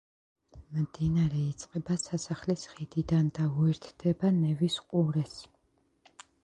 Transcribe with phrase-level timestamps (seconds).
[0.77, 5.41] მდინარე იწყება სასახლის ხიდიდან და უერთდება ნევის ყურეს.